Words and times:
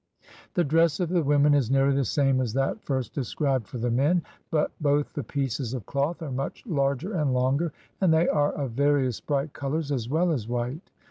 The 0.55 0.63
dress 0.63 0.99
of 0.99 1.09
the 1.09 1.21
women 1.21 1.53
is 1.53 1.69
nearly 1.69 1.95
the 1.95 2.03
same 2.03 2.41
as 2.41 2.53
that 2.53 2.81
first 2.81 3.13
described 3.13 3.67
for 3.67 3.77
the 3.77 3.91
men; 3.91 4.23
but 4.49 4.71
both 4.81 5.13
the 5.13 5.21
pieces 5.23 5.75
of 5.75 5.85
cloth 5.85 6.23
are 6.23 6.31
much 6.31 6.65
larger 6.65 7.13
and 7.13 7.35
longer, 7.35 7.71
and 8.01 8.11
they 8.11 8.27
are 8.27 8.51
of 8.53 8.71
various 8.71 9.19
bright 9.21 9.53
colors 9.53 9.91
as 9.91 10.09
well 10.09 10.31
as 10.31 10.47
white. 10.47 10.89